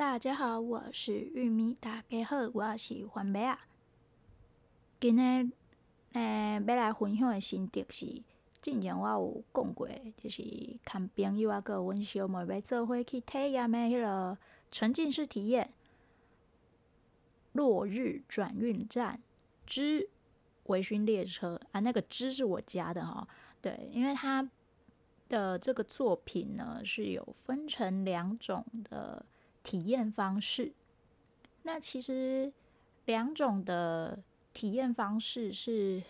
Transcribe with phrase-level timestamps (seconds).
[0.00, 1.76] 大家好，我是玉米。
[1.78, 3.66] 大家好，我是番麦啊。
[4.98, 5.52] 今天
[6.14, 8.22] 诶，要来分享的心得是，
[8.62, 9.86] 之前我有讲过，
[10.16, 10.42] 就是
[10.86, 14.38] 看朋友啊，跟阮小妹要做伙去体验的迄个
[14.70, 15.66] 沉浸式体验
[17.52, 19.20] 《落日转运站
[19.66, 20.08] 之
[20.64, 23.28] 微醺列车》啊，那个“之”是我加的哈。
[23.60, 24.48] 对，因为它
[25.28, 29.26] 的这个作品呢，是有分成两种的。
[29.62, 30.72] 体验方式，
[31.62, 32.52] 那其实
[33.04, 36.02] 两种的体验方式是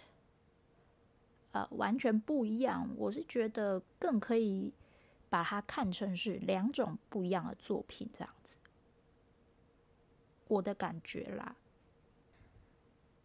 [1.52, 2.88] 呃完全不一样。
[2.96, 4.72] 我是觉得更可以
[5.28, 8.58] 把它看成是两种不一样的作品这样子，
[10.48, 11.56] 我的感觉啦。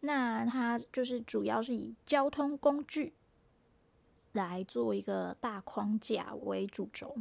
[0.00, 3.14] 那它就是主要是以交通工具
[4.32, 7.16] 来做一个大框架为主轴。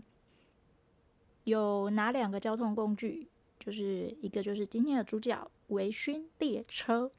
[1.45, 3.27] 有哪两个交通工具？
[3.57, 7.09] 就是一个就是今天的主角微醺列车，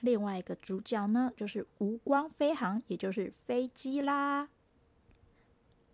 [0.00, 4.48] 另外一个主角呢就是无光飞航，也就是飞机啦。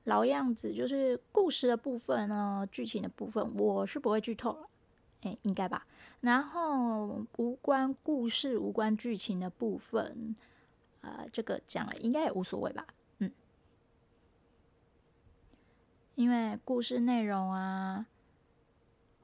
[0.05, 4.69] 老样子，就是故事的部分呢，剧情的部分我是不会剧透了，
[5.23, 5.87] 哎，应该吧。
[6.21, 10.35] 然后无关故事、无关剧情的部分，
[11.03, 12.87] 呃，这个讲了应该也无所谓吧。
[16.17, 18.07] 因为故事内容啊，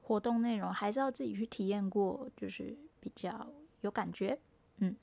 [0.01, 3.47] 活动内容还是要自己去体验过，就是比较
[3.81, 4.39] 有感觉。
[4.77, 4.95] 嗯，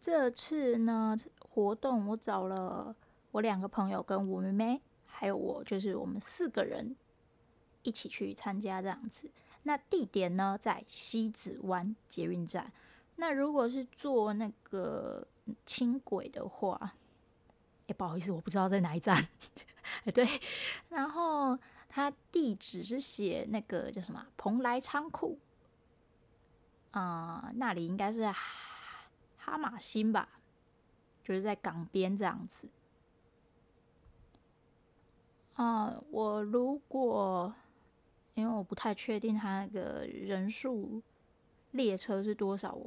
[0.00, 2.96] 这次呢活动我找了
[3.30, 6.96] 我两个朋友跟我妹妹，还有我，就是我们四个人
[7.82, 9.30] 一起去参加这样子。
[9.64, 12.72] 那地点呢在西子湾捷运站。
[13.16, 15.26] 那如果是坐那个
[15.66, 16.94] 轻轨的话，
[17.94, 19.28] 不好意思，我不知道在哪一站。
[20.14, 20.26] 对，
[20.88, 25.38] 然后他地址是写那个叫什么蓬莱仓库，
[26.92, 30.28] 啊、那里应该是哈，哈玛星吧，
[31.24, 32.68] 就是在港边这样子。
[35.54, 37.52] 啊、我如果
[38.34, 41.02] 因为我不太确定他那个人数
[41.72, 42.78] 列车是多少，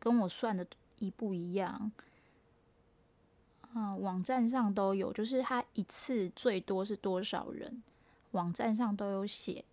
[0.00, 0.66] 跟我算的
[0.98, 1.92] 一不一样。
[3.74, 7.82] 嗯，网站上都有，就是它一次最多是多少人，
[8.32, 9.64] 网站上都有写。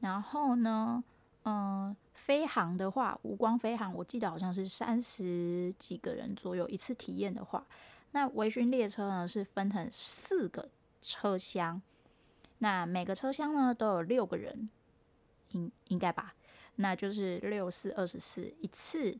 [0.00, 1.02] 然后呢，
[1.44, 7.66] 嗯，飞航的话，无光飞航，我记得好像是三十几个人左右一次体验的话，
[8.12, 10.68] 那微醺列车呢是分成四个
[11.02, 11.82] 车厢，
[12.58, 14.68] 那每个车厢呢都有六个人，
[15.50, 16.34] 应应该吧？
[16.76, 19.18] 那就是六四二十四，一次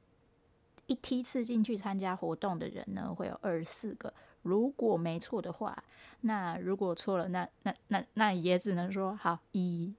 [0.87, 4.15] 一梯次进去参加活动的人呢会有二十四个。
[4.49, 5.85] 如果没错的话，
[6.23, 9.95] 那如果错了，那那那那也只能说好，以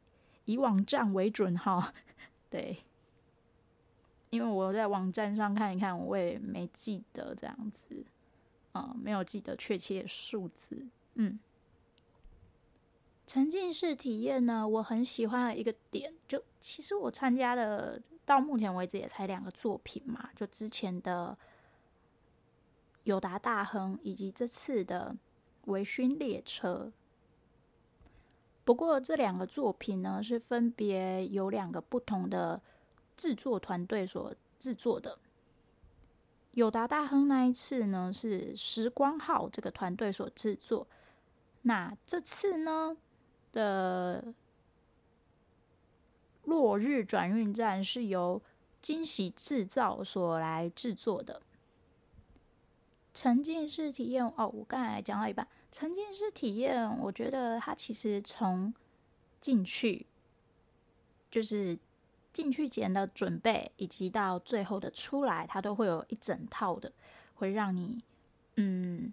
[0.46, 1.94] 以网站为准哈。
[2.50, 2.84] 对，
[4.32, 8.04] 因为我在网站上看一看，我也没记得这样子，
[8.74, 10.88] 嗯，没有记得确切数字。
[11.14, 11.40] 嗯，
[13.28, 21.38] 沉浸式体验呢，我很喜欢的一个点，就其实我参加的到目前为止也才两个作品嘛，就之前的。
[23.10, 25.18] 友达大亨以及这次的
[25.66, 26.92] 微醺列车，
[28.64, 32.62] 不过这两个作品呢是分别由两个不同的
[33.18, 35.18] 制作团队所制作的。
[36.52, 40.88] 友达大亨那一次呢是时光号这个团队所制作，
[41.64, 42.96] 那这次呢
[43.52, 44.36] 的
[46.44, 48.40] 落日转运站是由
[48.80, 51.42] 惊喜制造所来制作的。
[53.20, 55.46] 沉浸式体验哦，我刚才讲到一半。
[55.74, 58.74] 沉浸式体验，我觉得它其实从
[59.42, 60.06] 进去，
[61.30, 61.78] 就是
[62.32, 66.94] 进去前的准备，以及到最后的出来，它都会有一整套的，
[67.36, 68.02] 会让你
[68.56, 69.12] 嗯，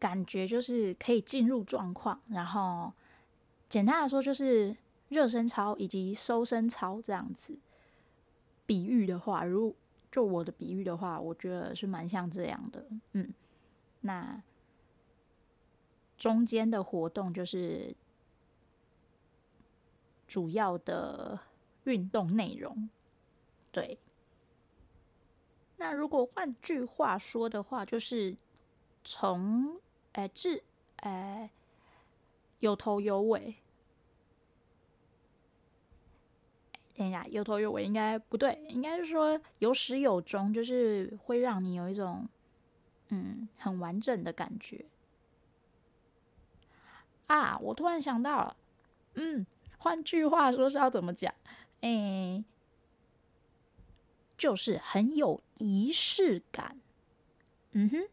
[0.00, 2.20] 感觉就是可以进入状况。
[2.26, 2.92] 然后
[3.68, 4.76] 简单来说，就是
[5.10, 7.56] 热身操以及收身操这样子。
[8.66, 9.76] 比喻的话，如
[10.12, 13.32] 就我的比喻的话，我觉得是蛮像这样的，嗯，
[14.02, 14.42] 那
[16.18, 17.96] 中间的活动就是
[20.26, 21.40] 主要的
[21.84, 22.90] 运动内容，
[23.72, 23.98] 对。
[25.78, 28.36] 那如果换句话说的话，就是
[29.02, 29.80] 从
[30.12, 30.62] 哎至
[30.96, 31.50] 哎
[32.60, 33.56] 有头有尾。
[36.94, 42.28] 等一下，有头有尾应该不对，应该是说有始有终，就是会让你有一种
[43.08, 44.84] 嗯很完整的感觉
[47.26, 48.54] 啊，我突然想到，
[49.14, 49.46] 嗯，
[49.78, 51.32] 换句话说是要怎么讲？
[51.80, 52.44] 哎，
[54.36, 56.78] 就是很有仪式感。
[57.72, 58.08] 嗯哼。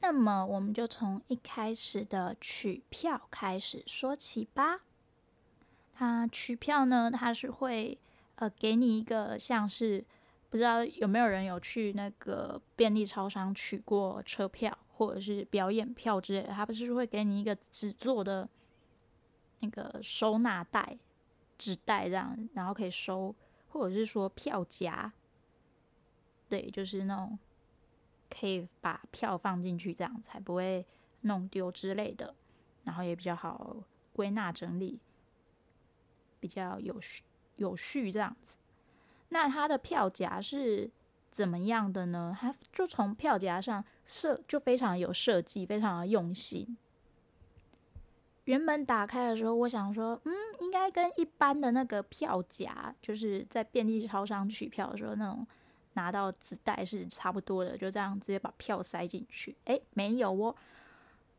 [0.00, 4.80] 那么我们就从一开始的取票开始说起吧。
[5.96, 7.98] 他取票呢，他是会
[8.36, 10.04] 呃给你一个像是
[10.50, 18.48] 不知道有没有人有去那个便利超商取过车票或者是表演票之类的，他不是会给你一个纸做的
[19.60, 20.98] 那个收纳袋、
[21.56, 23.34] 纸袋这样，然后可以收，
[23.68, 25.12] 或者是说票夹，
[26.48, 27.38] 对，就是那种。
[28.28, 30.84] 可以把票放进去，这样才不会
[31.20, 32.34] 弄丢之类的，
[32.82, 33.76] 然后也比较好
[34.12, 34.98] 归纳整理，
[36.46, 37.24] 比较有序
[37.56, 38.56] 有序这样子。
[39.30, 40.88] 那它的票夹是
[41.30, 42.36] 怎么样的呢？
[42.38, 46.76] 它就从票夹上设就非常有设计，非常的用心。
[48.44, 55.46] 原本打开的时候，我想说，嗯，应该跟一般的那个票夹，就是在便利超商取票的时候那种。
[55.96, 59.56] 拿到纸袋是差不多的，就这样直接把票塞进去。
[59.64, 60.54] 诶，没有哦，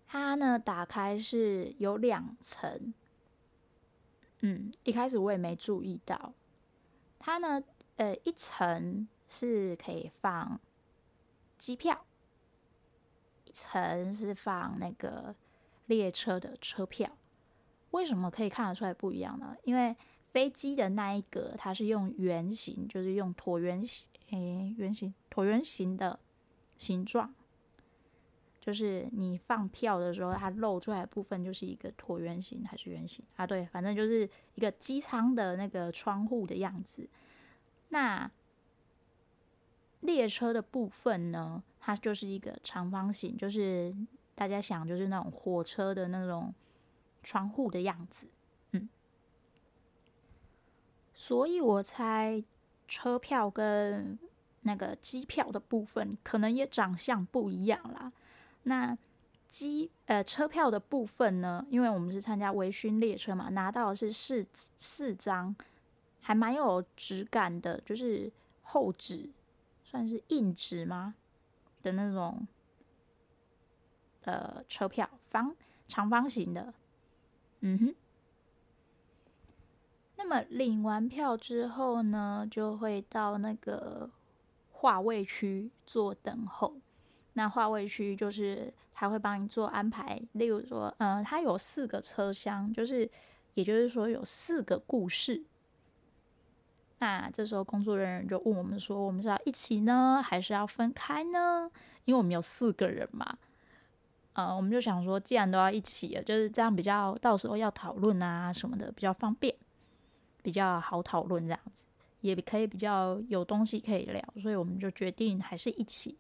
[0.08, 2.92] 它呢打开是有两层。
[4.42, 6.34] 嗯，一开始我也没注意到，
[7.18, 7.64] 它呢，
[7.96, 10.60] 呃，一层是可以放
[11.58, 12.06] 机票，
[13.46, 15.36] 一层是放那个
[15.88, 17.18] 列车的车票。
[17.92, 19.56] 为什么可以看得出来不一样呢？
[19.64, 19.96] 因为
[20.32, 26.20] 飞机的那一格，它是用圆形，就是用椭圆形，诶，圆形椭圆形的
[26.78, 27.34] 形状，
[28.68, 33.48] 就是你放票的时候，它露出来的部分就是一个椭圆形还是圆形啊？
[33.48, 37.08] 对，反正就是一个机舱的那个窗户的样子。
[37.88, 38.30] 那
[40.02, 43.96] 列车的部分呢，它就是一个长方形，就是
[44.36, 46.54] 大家想，就是那种火车的那种
[47.24, 48.28] 窗户的样子。
[48.72, 48.90] 嗯
[51.14, 52.44] 所以我猜
[52.86, 54.20] 车票跟
[54.64, 58.12] 那个机票的部分可能也长相不一样啦。
[58.68, 58.98] 那
[59.48, 64.46] 机呃车票的部分呢，因为我们是参加微醺列车嘛，拿到的是四
[64.78, 65.56] 四张，
[66.20, 68.30] 还蛮有质感的，就是
[68.64, 69.30] 厚纸，
[69.86, 71.16] 算是硬纸吗
[71.82, 72.46] 的那种
[74.24, 75.56] 呃车票，方
[75.88, 76.74] 长方形的，
[77.62, 77.96] 嗯哼。
[80.18, 84.10] 那么领完票之后呢，就会到那个
[84.72, 86.76] 划位区做等候。
[87.38, 93.08] 那划位区就是他会帮你做安排，例如说，嗯，他有四个车厢，就是
[93.54, 95.44] 也就是说有四个故事。
[96.98, 101.70] 那这时候工作人员就问我们说，我们是要一起呢，还是要分开呢？
[102.06, 103.38] 因为我们有四个人嘛，
[104.34, 109.56] 嗯，我们就想说，既然都要一起，就是这样比较，到时候要讨论啊什么的比较方便。
[110.44, 111.86] 比较好讨论这样子，
[112.22, 116.18] 也可以比较有东西可以聊，所以我们就决定还是一起。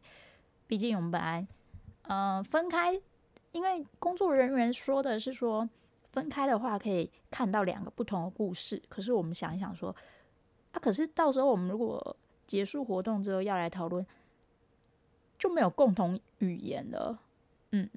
[0.67, 1.47] 毕竟我们本来，
[2.03, 3.01] 嗯、呃，分开，
[3.53, 5.67] 因为工作人员说的是说
[6.11, 8.81] 分开的话可以看到两个不同的故事。
[8.89, 9.95] 可是我们想一想说，
[10.73, 14.05] 啊，可是到时候我们如果结束活动之后要来讨论，
[15.39, 17.17] 就没有共同语言了。
[17.71, 17.89] 嗯，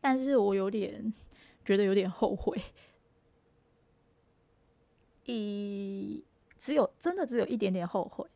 [0.00, 1.12] 但是我有点
[1.64, 2.60] 觉得有点后悔。
[5.24, 6.24] 一
[6.58, 8.28] 只有真的只有一点点后悔，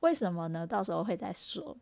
[0.00, 0.66] 为什么呢？
[0.66, 1.76] 到时候会再说。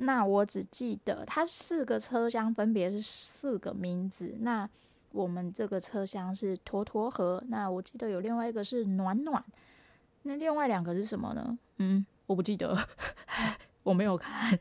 [0.00, 4.34] 那我只记得它四个车厢分别是四个名字。
[4.40, 4.68] 那
[5.12, 7.42] 我们这个车厢是坨坨河。
[7.48, 9.42] 那我记得有另外一个是暖暖。
[10.22, 11.58] 那另外两个是什么呢？
[11.78, 12.76] 嗯，我不记得，
[13.82, 14.58] 我没有看。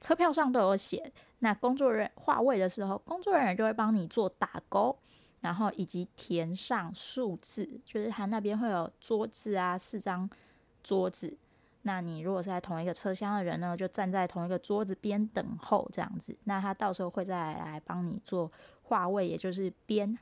[0.00, 1.12] 车票上都有写。
[1.40, 4.96] 那工作人员划位的时候，工作人员就会帮你做打勾。
[5.40, 10.28] 然后以及填上数字，就是他那边会有桌子啊，四张
[10.82, 11.36] 桌子。
[11.84, 16.36] 那你如果是在同一个车厢的人呢，就站在同一个桌子边等候这样子。
[16.44, 18.50] 那他到时候会再来帮你做
[18.82, 20.18] 划位，也就是编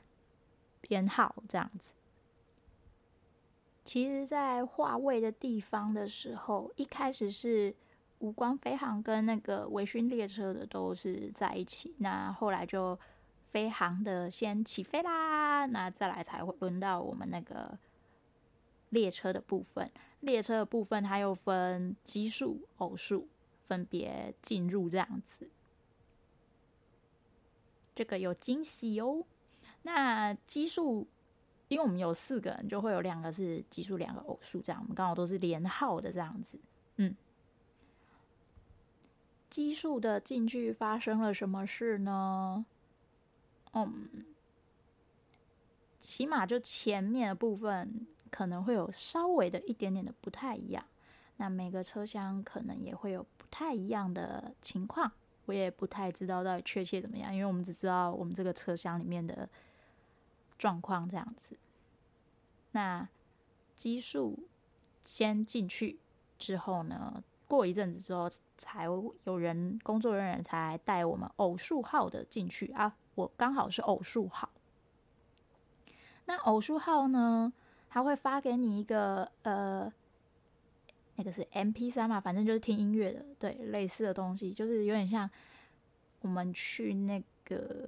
[0.81, 1.93] 编号这样子。
[3.83, 7.75] 其实，在划位的地方的时候，一开始是
[8.19, 12.97] 无光飞航跟那个微醺列车的都是在一起，那后来就。
[13.53, 17.77] 飞航的先起飞啦，那再来才会轮到我们那个
[18.89, 19.87] 列车的部分。
[20.23, 23.27] 列车的部分它又分奇数、偶数，
[23.67, 25.49] 分别进入这样子。
[27.93, 29.23] 这个有惊喜哦。
[29.83, 31.05] 那奇数，
[31.67, 36.57] 因为我们有四个人，就会有两个是奇数，两个偶数，这样我们刚好都是连号的这样子。
[36.95, 37.15] 嗯，
[39.49, 42.65] 奇数的进去发生了什么事呢？
[43.73, 44.25] 嗯，
[45.99, 50.83] 起码就前面的部分可能会有稍微的一点点的不太一样。
[51.37, 55.11] 那每个车厢可能也会有不太一样的情况，
[55.45, 59.47] 我也不太知道到底确切怎么样，因为我们只知道我们这个车厢里面的
[60.57, 61.55] 状况这样子。
[62.71, 63.07] 那
[63.75, 64.47] 奇数
[65.03, 65.99] 先进去
[66.39, 72.95] 之后呢，过一阵子之后，才有人工作人员才带我们偶数号的进去啊。
[73.13, 74.49] 我刚好是偶数号。
[76.25, 77.51] 那偶数号呢，
[77.93, 79.93] 他会发给你一个呃。
[81.15, 85.29] 那个是 MP3 嘛，反正就是听音乐的，对，类似的东西，就是有点像
[86.21, 87.87] 我们去那个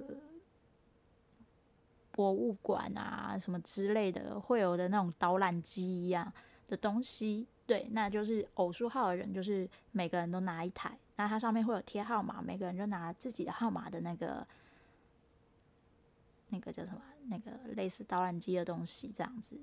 [2.12, 6.32] 博物馆啊什么之类的会有的那种导览机一样
[6.68, 14.46] 的东西，对，那就是偶数号的人，就是每个人都拿一台，那它上面会有贴号码，每个人就拿自己的号码的那个
[16.50, 19.58] 那个叫什么，那个类似导览机的东西，这样子。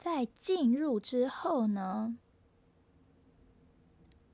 [0.00, 2.16] 在进入之后呢，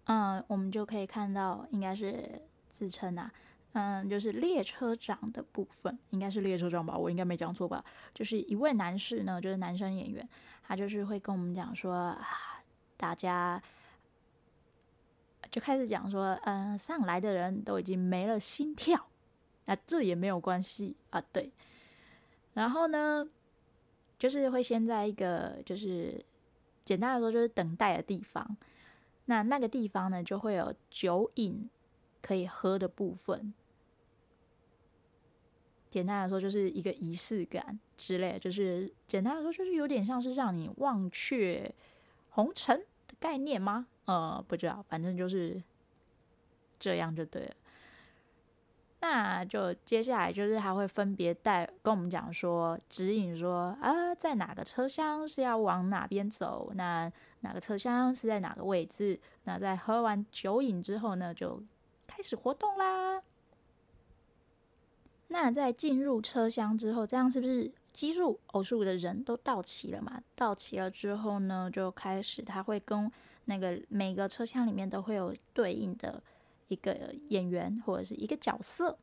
[0.05, 3.33] 嗯，我们就可以看到，应该是自称啊，
[3.73, 7.85] 嗯，就是列车长的部分，应该是列车长吧，我应该没讲错吧？
[8.15, 10.27] 就是一位男士呢，就是男生演员，
[10.63, 12.63] 他就是会跟我们讲说，啊，
[12.97, 13.61] 大家
[15.51, 19.09] 就开始讲说，嗯，上来的人都已经没了心跳，
[19.65, 21.51] 那这也没有关系啊，对，
[22.55, 23.29] 然后呢，
[24.19, 26.25] 就是会先在一个，就是
[26.85, 28.57] 简单来说，就是等待的地方。
[29.27, 31.69] 那那个地方呢，就会有酒饮
[32.23, 33.53] 可以喝的部分。
[35.91, 38.39] 简单来说，就是一个仪式感之类。
[38.39, 41.75] 就是简单来说，就是有点像是让你忘却
[42.31, 43.87] 红尘的概念吗？
[44.05, 45.63] 呃，不知道，反正就是
[46.79, 47.55] 这样就对了。
[49.09, 57.11] 那就接下来就是他会分别带跟我们讲说，指引说啊，在哪个车厢是要往哪边走，那
[57.41, 59.19] 哪个车厢是在哪个位置。
[59.45, 61.63] 那在喝完酒饮之后呢，就
[62.09, 63.23] 开始活动啦。
[65.29, 70.21] 那在进入车厢之后，这样是不是奇数、偶数的人都到齐了嘛？
[70.35, 73.11] 到齐了之后呢，就开始他会跟
[73.45, 76.21] 那个每个车厢里面都会有对应的。
[76.69, 78.99] 一个演员或者是一个角色，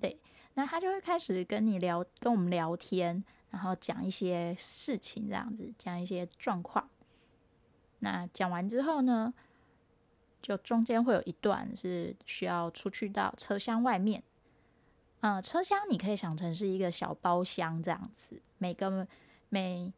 [0.00, 0.18] 对，
[0.54, 6.88] 那他就会开始跟你聊，跟我们聊天，然后讲一些事情，这样子讲一些状况。
[7.98, 9.32] 那讲完之后呢，
[10.40, 14.22] 就中间会有一段是需要出去到车厢外面。
[15.20, 19.06] 嗯、车厢你可以想成是一个小包厢这样子，每个
[19.50, 19.92] 每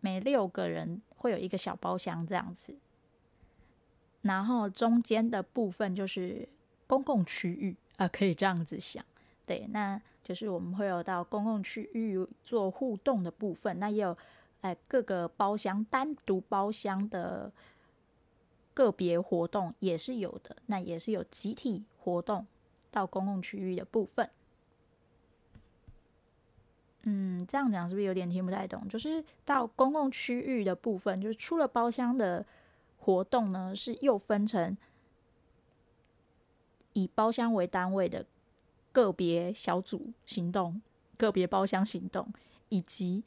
[0.00, 2.76] 每六个人会有一个小包厢这样子。
[4.22, 6.46] 然后中间的部分就是
[6.86, 9.02] 公共区域啊，可以这样子想，
[9.46, 14.16] 对，那就是我们会有到公共区域做互动的部分，那也有
[14.60, 17.50] 哎各个包厢单独包厢的
[18.74, 22.46] 个别活动也是有的，那也是有集体活动
[22.90, 24.28] 到公共区域的部分。
[27.04, 28.86] 嗯，这样讲是不是有点听不太懂？
[28.86, 32.44] 就是到公共区域的部分，就是出了包厢的。
[33.02, 34.76] 活动呢，是又分成
[36.92, 38.26] 以包厢为单位的
[38.92, 40.82] 个别小组行动、
[41.16, 42.30] 个别包厢行动，
[42.68, 43.24] 以及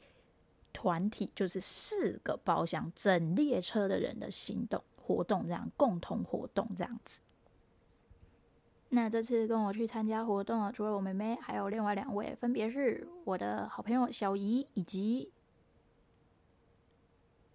[0.72, 7.20] 团体，就是四个包厢整列车的人的行动活动，这样共同活动这样子。
[8.90, 15.32] 那这次跟我去参加活动，除了我妹妹，还有另外两位，分别是我的好朋友小姨以及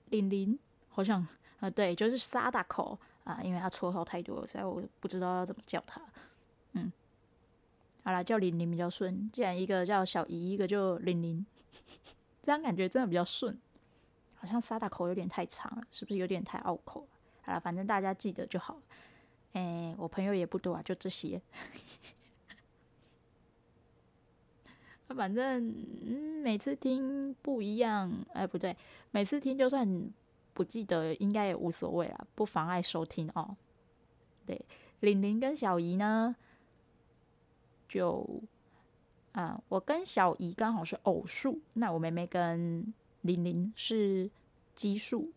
[0.10, 0.60] 玲玲，
[0.90, 1.26] 好像。
[1.60, 6.01] 啊，对，就是沙大口啊，因为他绰号太多，所以我不知道要怎么叫他。
[6.72, 6.92] 嗯，
[8.04, 9.30] 好啦，叫玲玲比较顺。
[9.30, 11.46] 既然一个叫小姨，一个就玲玲，
[12.42, 13.60] 这样感觉真的比较顺。
[14.36, 17.06] 好像沙大口有点太长了，是不是有点太拗口？
[17.42, 18.80] 好啦，反正大家记得就好。
[19.51, 21.42] 哎，我朋友也不多啊，就这些。
[25.10, 25.68] 反正
[26.06, 28.78] 嗯，每次听不一样，哎，不对，
[29.12, 30.10] 每次听就算。
[30.60, 33.56] 不记得应该也无所谓啦，不妨碍收听哦。
[34.46, 34.62] 对，
[35.00, 36.36] 玲玲跟小姨呢，
[37.88, 38.28] 就，
[39.32, 44.30] 啊、嗯，我跟小姨刚好是偶数，那我妹妹跟玲玲是
[44.75, 45.32] 奇数。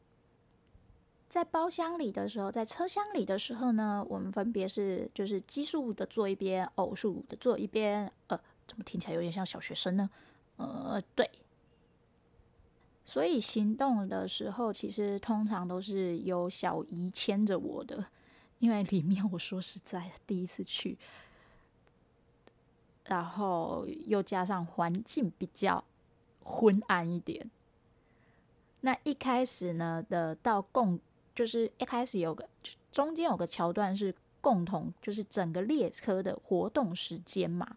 [1.29, 8.13] 在包厢里的时候，在车厢里的时候呢，我们分别是就是奇数的坐一边，偶数的坐一边。
[8.27, 8.37] 呃，
[8.67, 10.11] 怎么听起来有点像小学生呢？
[10.57, 11.31] 呃，对。
[13.05, 18.07] 所以行动的时候，其实通常都是由小姨牵着我的，
[18.59, 20.97] 因为里面我说实在，第一次去，
[23.07, 25.85] 然后又加上环境比较
[26.45, 27.51] 昏暗一点。
[28.83, 30.99] 那一开始呢的到共，
[31.35, 32.49] 就是一开始有个
[32.91, 37.77] 中间有个桥段是共同，就是整个列车的活动时间嘛，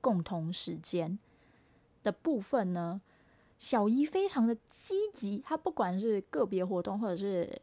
[0.00, 1.18] 共同时间
[2.02, 3.00] 的部分呢，
[3.60, 7.62] 小姨非常的积极，她不管是个别活动或者是。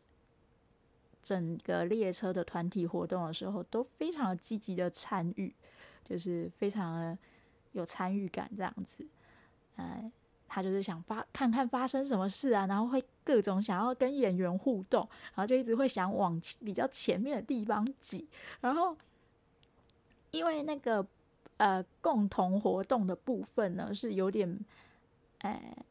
[1.20, 5.54] 整个列车的团体活动的时候，都非常积极的参与，
[6.02, 7.18] 就是非常的
[7.74, 9.06] 有参与感这样子。
[9.76, 10.10] 呃，
[10.48, 18.26] 他就是想发看看发生什么事啊，然后会各种想要跟演员互动，然后就一直会想往比较前面的地方挤。
[18.62, 18.96] 然后，
[20.32, 21.06] 因为那个
[21.58, 24.58] 呃共同活动的部分呢，是有点，
[25.40, 25.86] 呃，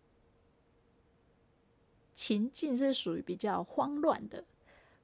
[2.15, 4.45] 情境是属于比较慌乱的。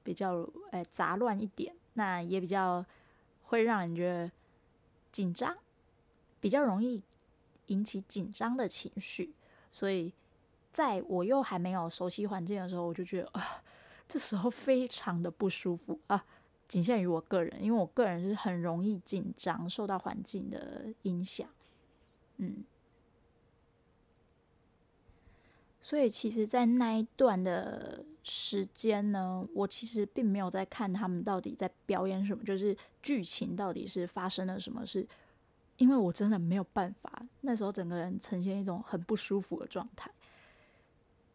[0.05, 2.85] 比较诶、杂乱一点，那也比较
[3.43, 4.29] 会让人觉得
[5.13, 5.57] 紧张，
[6.41, 7.01] 比较容易
[7.67, 9.33] 引起紧张的情绪。
[9.71, 10.11] 所以，
[10.73, 13.63] 在我又还没有熟悉环境的时候，我就觉得啊，
[14.05, 16.25] 这时候非常的不舒服啊。
[16.67, 21.47] 仅限于我个人，因为我个人是很容易紧张，受到环境的影响。
[22.35, 22.65] 嗯，
[25.83, 28.03] 所以其实，在那一段的。
[28.25, 35.05] 时间呢，我其实并没有在看他们到底在表演什么，就是剧情到底是发生了什么事，
[35.75, 40.09] 因为我真的没有办法，那时候整个人呈现一种很不舒服的状态。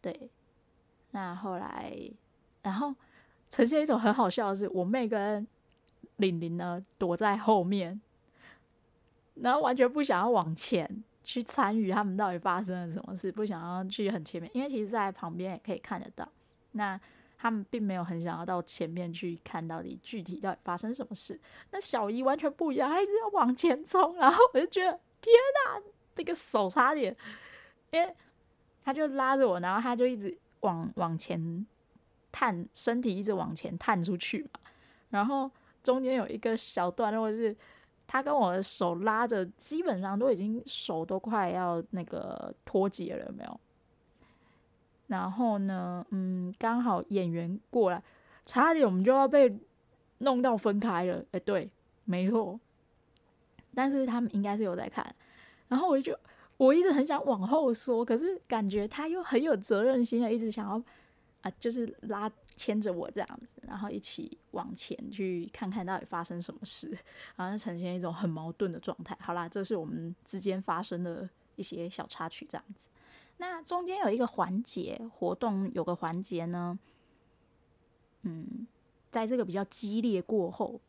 [0.01, 0.31] 对，
[1.11, 1.95] 那后来，
[2.63, 2.95] 然后
[3.51, 5.47] 呈现一种很好笑的是，我妹跟
[6.15, 8.01] 玲玲呢躲在后面，
[9.35, 16.27] 然后完全不想要往前去参与他们到底发生了什么事，不想要去很前面，因为其实在旁边也可以看得到。
[16.71, 16.99] 那
[17.37, 21.39] 他们并没有很想要到前面去看到底具体到底发生什么事。
[21.69, 25.31] 那小姨完全不一样，她一直要往前冲，然后我就觉得天
[25.67, 25.79] 哪，
[26.15, 27.15] 那个手差点，
[27.91, 28.11] 因为
[28.83, 31.63] 他就拉着我，然后他就一直往往前
[32.31, 34.59] 探，身体一直往前探出去嘛。
[35.11, 35.51] 然后
[35.83, 37.55] 中间有一个小段落是，
[38.11, 43.59] 他跟我的手拉着，基本上都已经手都快要那个脱节了，没有？
[45.05, 48.01] 然后呢，嗯，刚好演员过来，
[48.47, 49.55] 差点我们就要被
[50.17, 51.23] 弄到分开了。
[51.33, 51.69] 哎，对，
[52.05, 52.59] 没错。
[53.75, 55.05] 但是他们应该是有在看。
[55.67, 56.17] 然后我就，
[56.57, 60.81] 我一直很想往后说，可是感觉他又很有责任心的，一直想要
[61.41, 66.97] 啊，就是拉牵着我这样子，然后一起往前去看看到底发生什么事，
[67.35, 69.17] 好像呈现一种很矛盾的状态。
[69.21, 72.89] 好啦，这是我们之间发生的一些小插曲，这样子。
[73.37, 76.77] 那中间有一个环节活动，有个环节呢，
[78.23, 78.67] 嗯，
[79.09, 80.81] 在这个比较激烈过后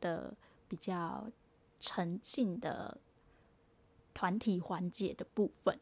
[0.00, 0.34] 的
[0.66, 1.30] 比较
[1.78, 2.98] 沉静的
[4.12, 5.78] 团体环节的部分，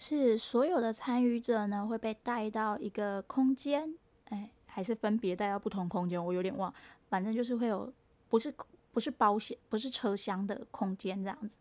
[0.00, 3.92] 是所有的参与者呢会被带到一个空间，
[4.26, 6.24] 哎，还是分别带到不同空间？
[6.24, 6.72] 我有点忘，
[7.08, 7.92] 反正就是会有
[8.28, 8.54] 不是
[8.92, 11.58] 不是包厢，不是车厢的空间这样子。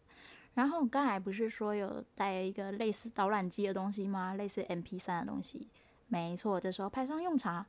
[0.53, 4.35] 然后刚才不是说有带一个类似导览机的东西吗？
[4.35, 5.67] 类似 MP3 的东西，
[6.07, 7.65] 没错，这时候派上用场。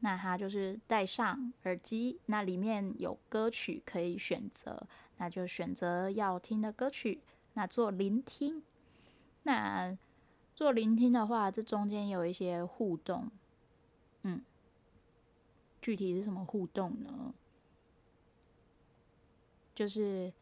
[0.00, 4.86] 那它就是戴上耳机，那里面有歌曲可以选择，
[5.18, 7.20] 那就选择要听的歌曲，
[7.52, 8.62] 那做聆听。
[9.44, 9.96] 那
[10.56, 13.30] 做聆听的话，这中间有一些互动，
[14.22, 14.42] 嗯，
[15.80, 17.32] 具体是什么互动呢？
[19.72, 20.32] 就是。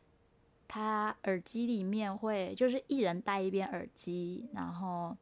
[0.67, 5.17] 他耳机里面会就是一人戴一边耳机，然后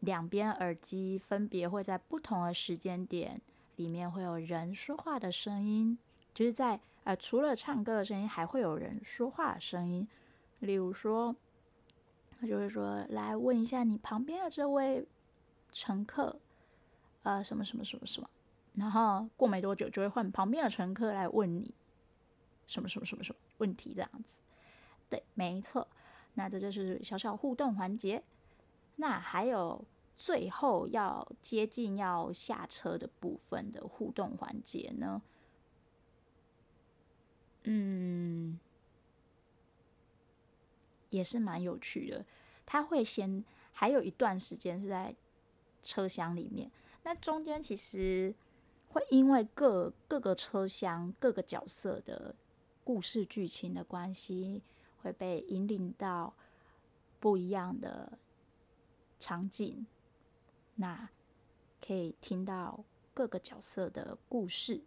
[0.00, 3.40] 两边耳机分别会在不同的时间点
[3.74, 5.98] 里面会有人说话的声音，
[6.32, 10.06] 就是在呃除了唱歌的声音，还会有人说话的声音。
[10.60, 11.34] 例如说，
[12.40, 15.06] 他就会说：“来问一下你旁边的这位
[15.72, 16.38] 乘客，
[17.22, 18.28] 呃，什么什么什么什么。”
[18.74, 21.74] 然后过没多久就会换旁边的乘客来问你。
[22.66, 24.40] 什么什么什么什么问题这样子？
[25.08, 25.86] 对，没错。
[26.34, 28.22] 那这就是小小互动环节。
[28.96, 29.84] 那还有
[30.16, 35.22] 最后要接近要下车的部分的互动环节呢？
[37.62, 38.58] 嗯，
[41.16, 42.24] 也是蛮有趣的。
[42.64, 45.14] 他会先还有一段时间是在
[45.82, 46.70] 车厢里面，
[47.02, 48.34] 那中间其实
[48.88, 52.34] 会因为各各个车厢各个角色的。
[52.86, 54.62] 故事剧情的关系
[55.02, 56.32] 会被引领到
[57.18, 58.16] 不一样的
[59.18, 59.84] 场景，
[60.76, 61.10] 那
[61.84, 64.80] 可以听到各个角色的故事。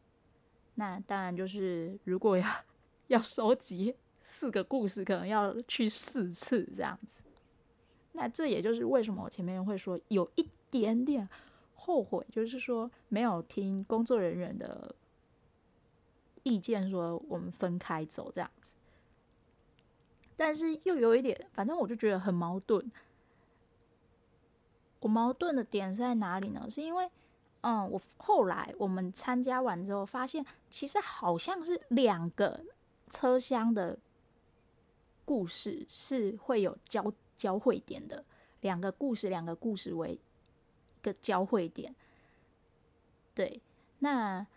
[0.75, 2.47] 那当然就是如果要
[3.07, 3.93] 要收集
[4.31, 7.23] 四个故事，可能要去四次这样子。
[8.11, 11.27] 那这也就是为什么我前面会说有一点点
[11.73, 14.93] 后悔，就是说没有听工作人员的
[16.43, 18.75] 意见，说我们分开走这样子。
[20.35, 22.91] 但是又有一点，反正我就觉得很矛盾。
[24.99, 26.69] 我矛盾的点是在哪里呢？
[26.69, 27.09] 是因为，
[27.61, 32.63] 嗯，我后来我们参加完之后，发现其实好像是两个
[33.09, 33.97] 车厢的
[35.29, 38.25] 故事是会有交交汇点的，
[38.61, 40.19] 两个故事，两个故事为一
[41.03, 41.93] 个交汇点。
[43.35, 43.61] 对，
[43.99, 44.47] 那，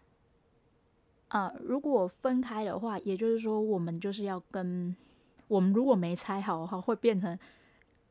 [1.29, 4.97] 呃，如果分开的话，也就是说，我们就是要跟
[5.47, 7.39] 我们如果没猜好的话，会变成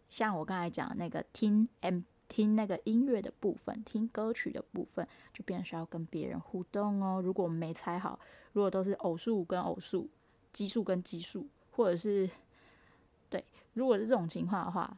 [0.07, 2.01] 像我刚才讲的那个听 M。
[2.27, 7.21] 听那个音乐的部分，听歌曲的部分，就变成要跟别人互动哦。
[7.21, 8.17] 如果我们没猜好，
[8.53, 10.07] 如果都是偶数跟偶数，
[10.53, 12.29] 奇数跟奇数，或者是
[13.31, 14.95] 对，如果是这种情况的话，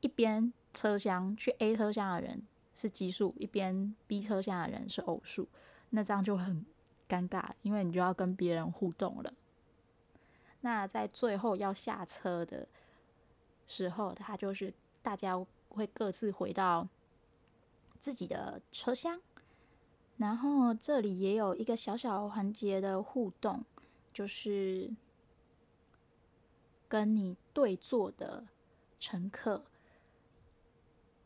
[0.00, 2.42] 一边车厢去 A 车厢的人
[2.74, 5.46] 是奇数，一边 B 车厢的人是偶数，
[5.90, 6.64] 那这样就很
[7.06, 9.34] 尴尬，因为你就要跟别人互动了。
[10.62, 12.66] 那在最后要下车的
[13.66, 15.44] 时候，他就是大家。
[15.70, 16.86] 会各自回到
[17.98, 19.20] 自己的车厢，
[20.18, 23.64] 然后这里也有一个小小环节的互动，
[24.12, 24.88] 就是
[26.88, 28.46] 跟你对坐的
[29.00, 29.64] 乘客，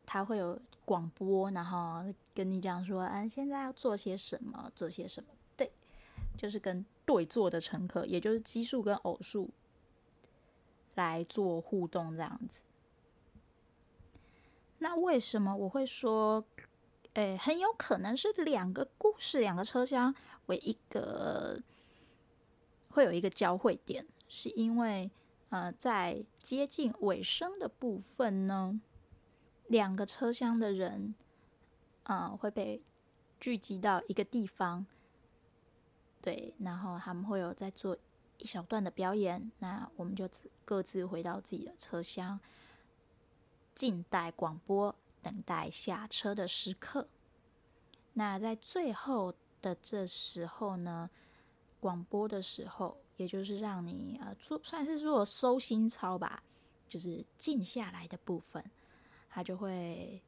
[0.07, 5.71] 他会有广播，然后跟你讲说：“嗯，现在要做些什么，做些什么。”对，
[6.37, 9.51] 就是跟对坐的乘客，也就是奇数跟偶数
[10.95, 12.63] 来做互动，这样子。
[14.79, 16.45] 那为什么我会说，
[17.15, 20.15] 诶，很有可能是两个故事，两个车厢
[20.47, 21.61] 为一个，
[22.91, 25.11] 会有一个交汇点，是因为，
[25.51, 28.81] 呃，在接近尾声的部分呢，
[29.67, 31.15] 两个车厢的人，
[32.03, 32.83] 啊、呃，会被
[33.41, 34.87] 聚集到一个地方，
[36.21, 37.97] 对，然后他们会有在做
[38.39, 40.29] 一小段的表演，那我们就
[40.65, 42.39] 各自回到自己的车厢。
[43.75, 47.09] 静待广播，等待下车的时刻。
[48.15, 49.33] 那在最后
[49.63, 51.09] 的这时候呢，
[51.79, 56.43] 广播的时候，也就是让你呃做算是做收心操吧，
[56.89, 58.65] 就是静下来的部分，
[59.29, 60.23] 它就会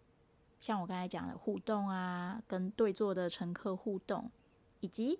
[0.59, 4.31] 像我刚才讲的互动啊，跟对座的乘客互动，
[4.81, 5.19] 以及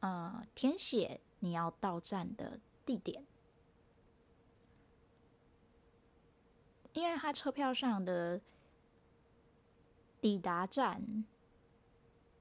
[0.00, 3.24] 呃填写你要到站的地点。
[6.94, 8.40] 因为他车票上的
[10.20, 11.24] 抵达站、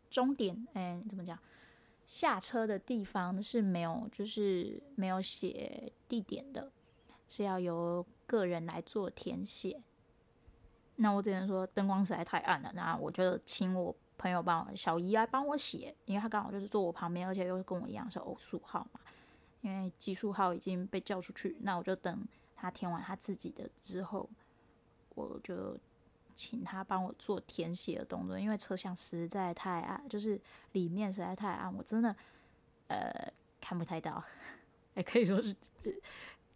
[0.10, 1.38] 终点，哎，怎么讲？
[2.14, 6.72] 下车的地方是没有，就是没有写地点的，
[7.28, 9.82] 是要由个人来做填写。
[10.98, 19.00] 那我只能说灯光实在太暗了，那我就请我朋友帮我小姨来帮我写，因为她刚好就是坐我旁边，而且又跟我一样是偶数号嘛。
[19.62, 24.30] 因为奇数号已经被叫出去，那我就等她填完她自己的之后。
[25.16, 25.78] 我就
[26.36, 30.40] 请他帮我做填写的动作，因为车厢实在太暗，就是
[30.74, 32.16] 里面实在太暗，我真的
[32.88, 34.24] 呃看不太到，
[34.96, 35.56] 也可以说是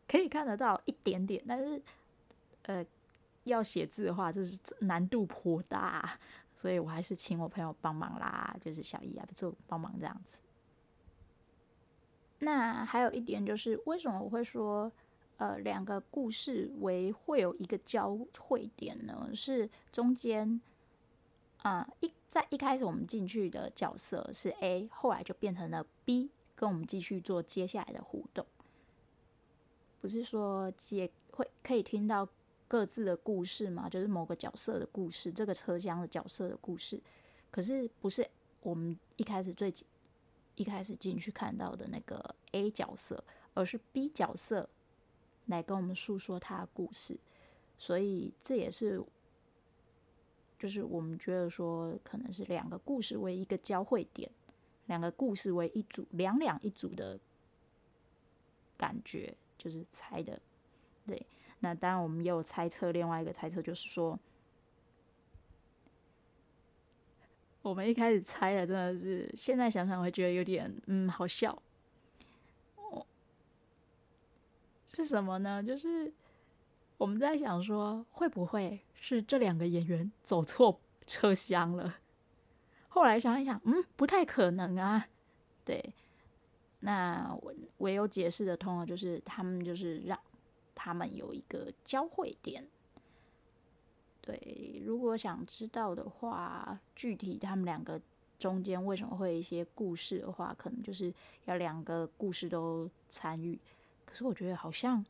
[0.07, 1.81] 可以看得到一点点，但是
[2.63, 2.85] 呃
[3.45, 6.19] 要写字的话，就是难度颇大，
[6.55, 10.39] 所以我还是请我朋友帮忙啦，就是小姨啊，就帮忙这样子。
[12.39, 14.91] 那还有一点就是，为什么我会说？
[15.37, 20.59] 呃，两个故事为会有一个交汇点呢，是中间
[21.61, 28.45] 啊、一在一开始我们进去的角色是 A，后来就变成了 B，跟我们继续做接下来的互动。
[30.01, 32.27] 不是说接会可以听到
[32.67, 36.99] 各自的故事嘛，就是某个角色的故事，这个车厢的角色的故事。
[37.51, 38.27] 可是不是
[38.61, 39.71] 我们一开始最
[40.55, 43.23] 一开始进去看到的那个 A 角色，
[43.53, 44.67] 而是 B 角色。
[45.47, 47.17] 来跟我们诉说他的故事，
[47.77, 49.03] 所以这也是，
[50.57, 54.29] 就是我们觉得说，可能是两个故事为一个交汇点，
[54.85, 57.19] 两个故事为一组，两两一组的
[58.77, 60.39] 感觉，就是猜的。
[61.05, 61.25] 对，
[61.59, 64.19] 那当然我们也有猜测，另外一个猜测就是说，
[67.61, 71.61] 我们一开始猜的真的是，现在想想会觉得有点嗯好笑。
[74.87, 75.61] 是什么呢？
[75.61, 76.11] 就是
[76.97, 81.97] 我们在想说，会不会是这两个演员走错车厢了。
[82.87, 85.07] 后来想一想，嗯，不太可能啊。
[85.65, 85.93] 对，
[86.79, 90.17] 那我唯有解释的通了，就是他们就是让
[90.73, 92.65] 他们有一个交汇点。
[94.21, 98.01] 对，如果想知道的话，具体他们两个
[98.39, 101.13] 中间为什么会有一些故事的话，可能就是
[101.45, 103.59] 要两个故事都参与。
[104.07, 105.05] 可是我觉得好像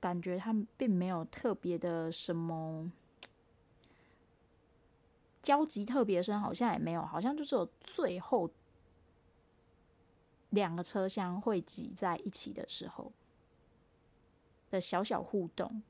[0.00, 2.90] 感觉他们并没有特别的什么
[5.40, 8.50] 交集特别深，好像也没有，好像就是有最后
[10.50, 13.12] 两个车厢会挤在一起的时候
[14.70, 15.82] 的小小互动。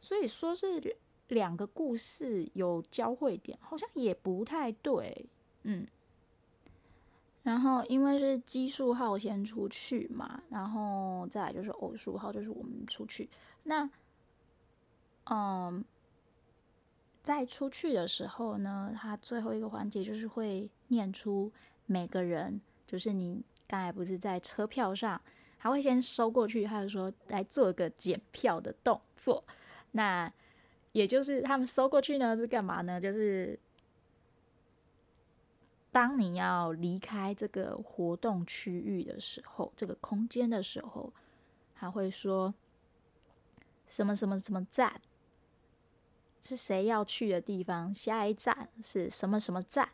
[0.00, 0.96] 所以说是
[1.28, 5.26] 两个故事有交汇点，好像也不太对，
[5.64, 5.86] 嗯。
[7.42, 13.28] 然后因为是奇数号先出去嘛，然后再来就是偶数号，就是我们出去。
[13.64, 13.90] 那，
[15.24, 15.84] 嗯，
[17.22, 21.50] 在出去的时候呢，他最后一个环节就是会念出
[21.86, 25.20] 每个人，就是你刚才不是在车票上，
[25.58, 29.42] 他会先收过去，他就说来做个检票的动作。
[29.92, 30.32] 那
[30.92, 33.00] 也就是他们收过去呢，是干嘛呢？
[33.00, 33.58] 就是
[35.92, 41.12] 当你要离开这个活动区域的时候，这个空间的时候，
[41.74, 42.52] 他会说
[43.86, 45.00] 什么什么什么站
[46.40, 49.90] 是谁要去的地方，下一站是什么什么站，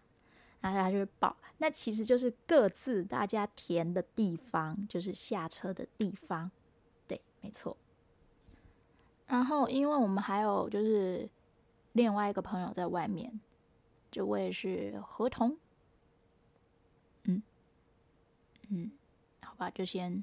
[0.61, 1.37] 然后他就会报。
[1.59, 6.51] 那其实就是各自大家填的地方，就是下车的地方。
[7.07, 7.77] 对，没错。
[9.27, 11.29] 然后，因为我们还有就是
[11.93, 13.39] 另外一个朋友在外面，
[14.11, 15.59] 这位是合同，
[17.25, 17.43] 嗯
[18.69, 18.91] 嗯，
[19.43, 20.23] 好吧，就先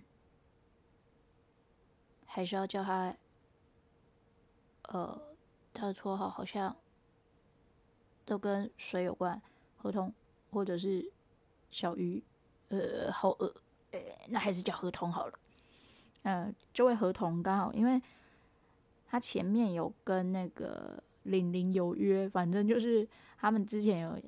[2.26, 3.16] 还是要叫他，
[4.90, 5.22] 呃，
[5.74, 6.76] 他的绰号好像
[8.26, 9.42] 都跟水有关，
[9.78, 10.14] 合同
[10.52, 11.12] 或者是
[11.70, 12.24] 小鱼，
[12.70, 13.54] 呃，好饿，
[13.92, 15.40] 呃，那还是叫合同好了。
[16.24, 18.02] 嗯、这位合同刚好因为。
[19.08, 24.20] 他前面有跟那个玲玲有约，反正就是他们之前有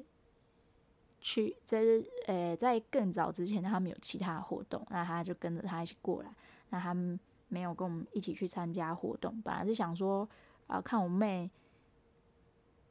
[1.27, 1.81] 去在
[2.27, 6.29] 呃在更早之前，他们有其他活动，那他就跟着他一起过来。
[6.69, 10.27] 那他们没有跟我们一起去参加活动，本来是想说
[10.67, 11.51] 啊，看我妹，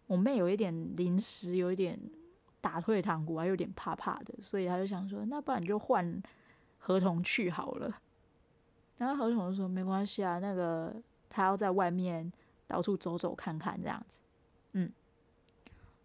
[0.07, 1.99] 我妹有一点临时有一点
[2.61, 6.23] 打退堂鼓，还有点怕怕的，所以他就想说，那不然就换
[6.79, 8.01] 合同去好了。
[8.99, 10.95] 然后合同就说没关系啊，那个。
[11.29, 12.33] 他要在外面
[12.67, 14.21] 到处走走看看，这样子，
[14.73, 14.91] 嗯，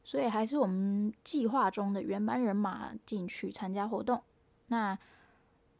[0.03, 4.21] 所以还是我们计划中的原班人马进去参加活动。
[4.67, 4.97] 那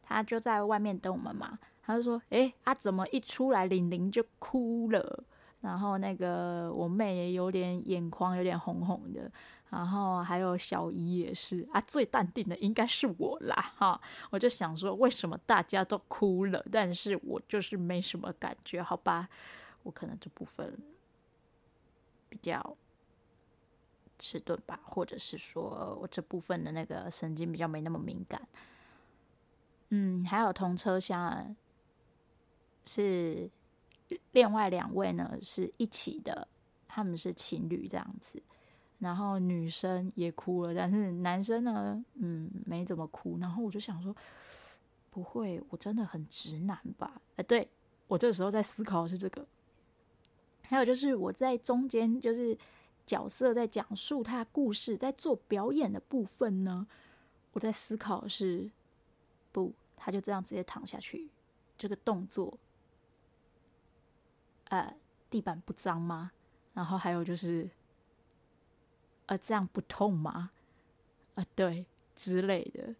[0.02, 5.24] 他就在外面等我们嘛，他就说：“诶、欸，啊，怎么一出来，玲玲就哭了？
[5.60, 9.30] 然后那个我妹也有点眼眶有点红红的。”
[9.70, 13.98] 然后还有小姨也是啊，最淡定的应该是我啦，哈！
[14.28, 19.26] 我就想说，为什么大家都哭了，但是我就是没什么感觉，好吧？
[19.82, 20.76] 我可能这部分
[22.28, 22.76] 比较
[24.18, 28.40] 迟钝吧，或者是说我这部分的那个神经比较没那么敏感。
[29.90, 31.54] 嗯，还有同车厢
[32.84, 33.50] 是
[34.32, 36.48] 另外两位呢，是一起的，
[36.88, 38.42] 他们是情侣这样子。
[38.98, 43.36] 然后女生也哭了，但是男生呢，嗯，没怎么哭。
[43.40, 44.14] 然后我就想说，
[45.10, 47.20] 不会，我真的很直男吧？
[47.34, 47.68] 哎，对，
[48.06, 49.44] 我这个时候在思考的是这个。
[50.68, 52.56] 还有就是我在中间，就是
[53.06, 56.86] 角色在讲述他故事，在做表演的部分呢，
[57.52, 58.70] 我在思考是，
[59.52, 61.30] 不，他就这样直接躺下去，
[61.76, 62.58] 这个动作，
[64.68, 64.96] 呃，
[65.28, 66.32] 地板不脏吗？
[66.74, 67.70] 然后还有就是。
[69.26, 70.50] 呃，这样不痛吗？
[71.36, 72.94] 啊，对，之类的。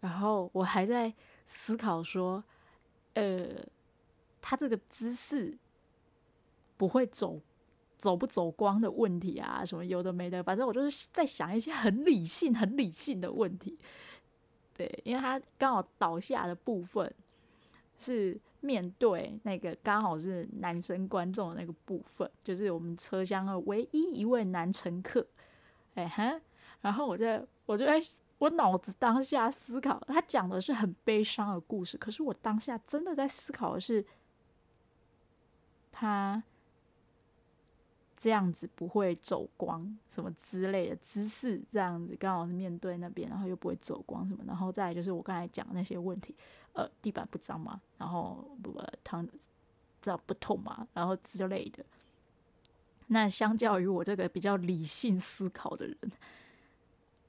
[0.00, 1.14] 然后我还在
[1.46, 2.42] 思考说，
[3.14, 3.64] 呃，
[4.42, 5.56] 他这个姿势
[6.76, 7.40] 不会走
[8.00, 13.78] 走不走光的问题啊，什么有的没的，反正我就是在想一些很理性、很理性的问题。
[14.74, 17.14] 对，因为他刚好倒下的部分
[17.98, 25.26] 是面对那个刚好是男生观众的那个部分，就是我们车厢的唯一一位男乘客。
[25.94, 26.40] 哎哈，
[26.80, 28.00] 然后我在，我就在，
[28.38, 34.02] 我脑子当下思考，他讲的是很悲伤的故事，可是我当下真的在思考的是，
[35.92, 36.42] 他
[38.22, 46.34] 这样子不会走光，什么之类的姿势，这样子刚好是面对那边，然后又不会走光什么，然后再来就是我刚才讲的那些问题，
[46.74, 47.80] 呃，地板不脏吗？
[47.96, 49.26] 然后不不，躺
[50.02, 50.86] 这样不痛吗？
[50.92, 51.82] 然后之类的。
[53.06, 55.96] 那相较于我这个比较理性思考的人，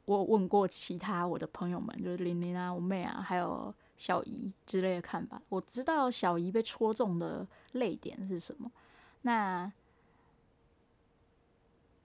[0.03, 5.41] 我问过其他我的朋友们，就是玲玲啊、我妹啊，还有小姨之类的看法。
[5.47, 8.69] 我知道小姨被戳中的泪点是什么。
[9.21, 9.71] 那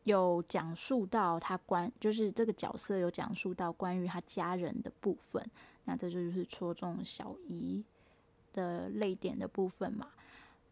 [0.07, 5.45] 有讲述到他关，就是这个角色有讲述到关于他家人的部分。
[5.85, 7.85] 那这就是戳中小姨
[8.53, 10.09] 的泪点的部分嘛。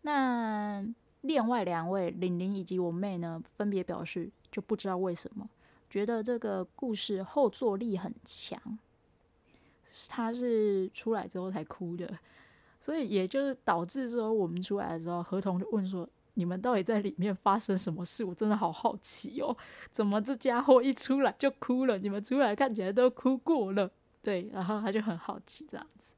[0.02, 0.86] 那
[1.22, 5.50] 另外两位玲玲以及我妹呢，分别表示就不知道为什么
[5.90, 8.78] 觉得这个故事后坐力很强，
[10.08, 12.18] 他是出来之后才哭的，
[12.78, 18.24] 所以也就是导致说我们出来的时候，合同就问说，你们到底在里面发生什么事？
[18.24, 19.56] 我真的好好奇哦，
[19.90, 21.96] 怎么这家伙一出来就哭了？
[21.98, 23.90] 你们出来看起来都哭过了，
[24.22, 26.14] 对，然后他就很好奇这样子，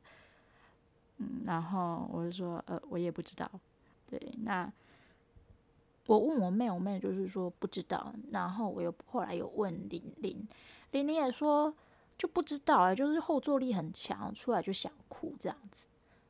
[1.18, 3.50] 嗯，然后我就说，呃，我也不知道。
[4.08, 4.70] 对，那
[6.06, 8.14] 我问我妹，我妹就是说不知道。
[8.30, 10.46] 然后我又后来有问玲玲，
[10.92, 11.74] 玲玲也说
[12.16, 15.88] 就不知道啊，就是后坐力很强，出来就想哭这样子。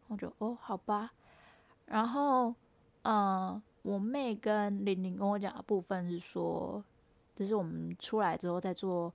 [0.08, 1.12] 我就哦，好吧。
[1.84, 2.54] 然后，
[3.02, 6.82] 嗯，我妹跟玲玲跟我讲的部分是说，
[7.36, 9.14] 就是我们出来之后再做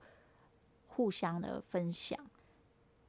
[0.88, 2.18] 互相的分享。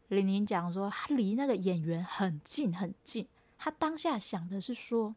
[0.09, 5.15] 玲玲讲说，她离那个演员很近很近，她当下想的是说。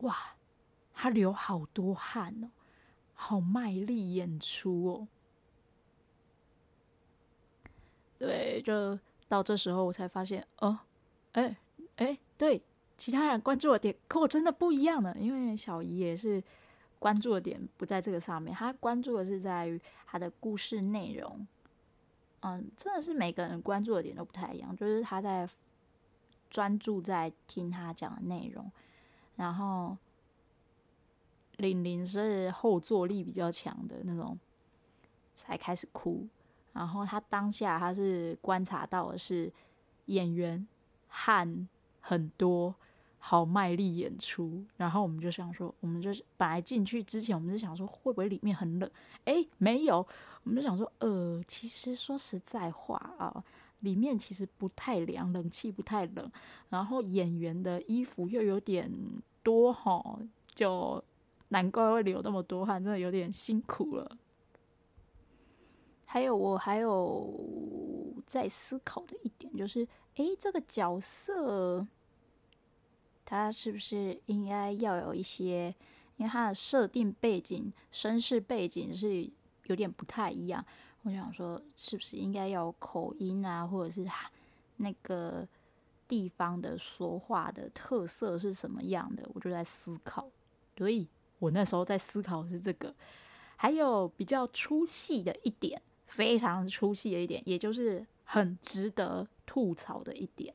[0.00, 0.14] 哇，
[0.92, 2.50] 他流好多汗哦，
[3.14, 5.08] 好卖力演出哦。
[8.18, 10.80] 对，就到这时候我才发现，哦，
[11.32, 11.56] 哎
[11.96, 12.62] 哎，对，
[12.96, 15.14] 其他人关注的点跟我真的不一样呢。
[15.18, 16.42] 因为小姨也是
[16.98, 21.46] 关注的点不在这个上面，她关注的是在于她的故事内容。
[22.40, 25.48] 嗯，真的是每个人关注的点都不太一样，就是她在
[26.48, 28.70] 专注在听他讲的内容。
[29.34, 29.96] 然后，
[31.56, 34.38] 玲玲是后坐力比较强的那种，
[35.34, 36.26] 才开始哭。
[36.72, 39.52] 然后他当下他是观察到的是
[40.06, 40.66] 演员
[41.08, 41.66] 汗
[42.00, 42.74] 很多，
[43.28, 44.64] 好卖力演出。
[44.76, 48.88] 然后我们就想说，我们就是本来进去之前，我们就想说会不会里面很冷？
[49.24, 49.96] 诶，没有。
[50.44, 53.44] 我们就想说，呃，其实说实在话啊，
[53.80, 56.30] 里面其实不太凉，冷气不太冷。
[56.68, 58.88] 然后演员的衣服又有点
[59.42, 60.20] 多哈，
[60.54, 61.02] 就
[61.48, 64.16] 难怪会流那么多汗，真的有点辛苦了。
[66.04, 67.28] 还有我还有
[68.24, 71.84] 在思考的一点就是，诶，这个角色
[73.26, 75.74] 他是不是应该要有一些？
[76.16, 79.28] 因为他的设定背景、身世背景是
[79.64, 80.64] 有点不太一样。
[81.02, 84.08] 我想说，是不是应该要有口音啊，或者是
[84.76, 85.46] 那个？
[86.08, 89.28] 地方的说话的特色是什么样的？
[89.34, 90.30] 我就在思考。
[90.78, 91.08] 所以，
[91.40, 92.94] 我那时候在思考是这个。
[93.56, 100.54] 还有比较出戏的一点，非常出戏的一点，也就是很值得吐槽的一点。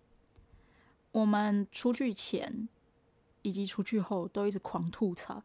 [1.12, 2.68] 我们出去前
[3.42, 5.44] 以及出去后都一直狂吐槽。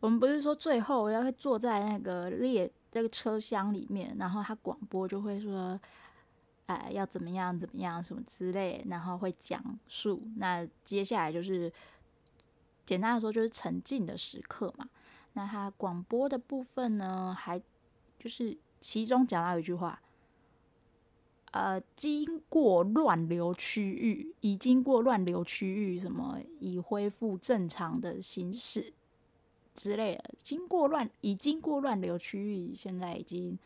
[0.00, 5.80] 我们不是说最后要会坐在那个列那个车厢里面，然后他广播就会说。
[6.66, 10.22] 哎，要怎么样怎么样什么之类，然后会讲述。
[10.36, 11.72] 那接下来就是
[12.86, 14.88] 简单的说，就是沉浸的时刻嘛。
[15.32, 17.60] 那他广播的部分呢，还
[18.20, 20.00] 就是其中讲到一句话，
[21.52, 28.92] 呃，经过乱流区域，已经过乱流区域，什么已恢复正常的行驶
[29.74, 30.34] 之类的。
[30.38, 33.58] 经过乱，已经过乱流区域，现在已经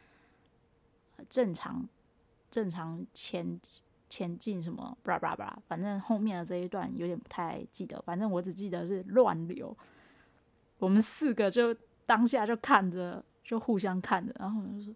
[1.29, 1.88] 正常。
[2.51, 3.61] 正常前
[4.09, 8.01] 前进什么巴拉巴拉巴拉，反正后面的这一段有点不太记得。
[8.03, 9.77] 反正我只记得是乱流。
[10.79, 11.75] 我们四个就
[12.07, 14.94] 当下就看着，就互相看着，然后就说：“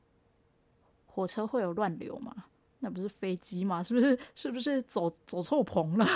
[1.09, 2.45] 火车会有乱流吗？
[2.81, 3.83] 那不是飞机吗？
[3.83, 4.19] 是不是？
[4.35, 6.07] 是不是走走错棚了？”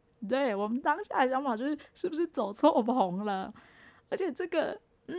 [0.28, 3.52] 对，我们当下的想法就是：是不是走错棚了？
[4.10, 5.16] 而且这个，嗯，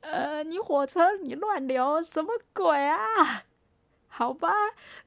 [0.00, 2.98] 呃，你火车你乱流什么鬼啊？
[4.08, 4.52] 好吧，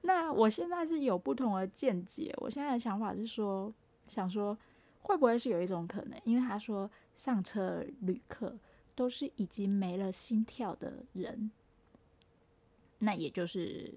[0.01, 2.33] 那我现在是有不同的见解。
[2.37, 3.71] 我现在的想法是说，
[4.07, 4.57] 想说
[5.01, 8.57] 会不会是有一种可能，因为他说上车旅客
[8.95, 11.51] 都是已经没了心跳的人，
[12.99, 13.93] 那也就是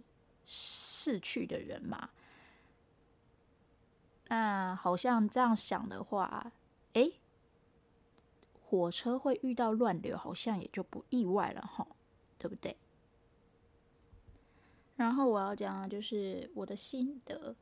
[0.52, 2.10] 逝去的人嘛。
[4.26, 6.52] 那好像这样想的话，
[6.94, 7.12] 诶，
[8.64, 11.86] 火车会遇到乱流，好像也就不意外了哈，
[12.36, 12.76] 对不对？
[14.96, 17.54] 然后我要讲的就是我的心得，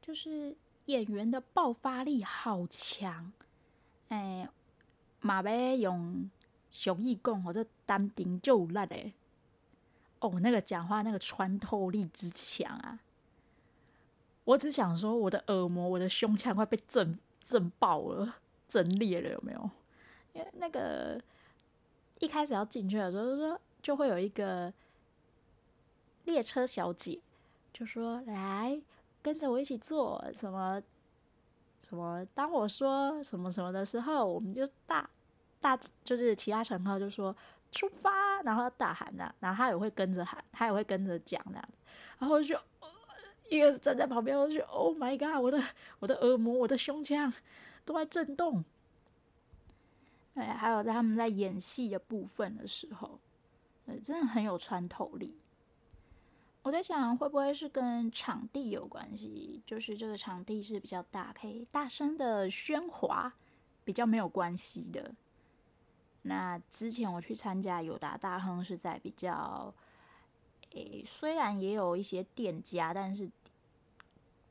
[0.00, 0.56] 就是
[0.86, 3.32] 演员的爆发力好强，
[4.08, 4.48] 哎，
[5.20, 6.30] 嘛要用
[6.70, 9.12] 俗语讲，或者淡定就有力诶。
[10.22, 13.00] 哦，那个讲话那个穿透力之强啊！
[14.44, 18.36] 我只想说，我的耳膜、我的胸腔快被震震爆了、
[18.68, 19.70] 震裂了，有没有？
[20.32, 21.20] 因为那个
[22.20, 24.72] 一开始要进去的时候，就说就会有一个
[26.24, 27.20] 列车小姐
[27.72, 28.80] 就说：“来，
[29.20, 30.80] 跟着我一起坐，什么
[31.80, 35.10] 什么，当我说什么什么的时候，我们就大
[35.60, 37.34] 大就是其他乘客就说。”
[37.72, 38.10] 出发，
[38.44, 41.68] 然后大喊呐，然后他也会跟着喊，他也会跟着讲那样，
[42.18, 42.58] 然后就
[43.50, 45.62] 一个站在旁边，我就 Oh my God，我的
[45.98, 47.32] 我的耳膜，我的胸腔
[47.84, 48.64] 都在震动。
[50.34, 53.20] 对，还有在他们在演戏的部分的时候，
[54.02, 55.38] 真的很有穿透力。
[56.62, 59.60] 我在想，会不会是跟场地有关系？
[59.66, 63.34] 就是这个场地是比较大，可以大声的喧哗，
[63.84, 65.12] 比较没有关系的。
[66.22, 69.74] 那之前我去参加友达大亨是在比较，
[70.70, 73.28] 诶、虽然也有一些店家，但是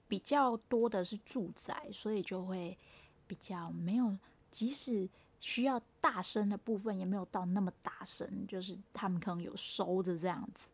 [0.07, 2.77] 比较多的是住宅，所以就会
[3.25, 4.17] 比较没有，
[4.51, 5.07] 即使
[5.39, 10.69] 需要大声的部分，也没有到那么大声，就是他们可能有收着这样子。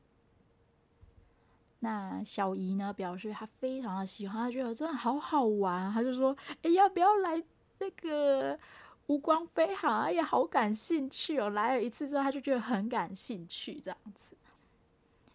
[1.80, 7.43] 那小姨呢，表示她非常的喜欢，她觉得真的好好玩，她就说：“哎、要不要来
[7.78, 8.60] 那个？”
[9.08, 11.49] 无光飞航，哎呀，好感兴趣哦！
[11.49, 14.36] 来了一次之后，他就觉得很感兴趣，这样子。